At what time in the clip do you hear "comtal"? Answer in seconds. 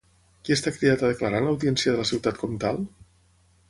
2.45-2.85